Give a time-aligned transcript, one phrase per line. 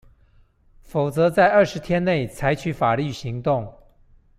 [0.81, 3.71] 否則在二十天內採取法律行動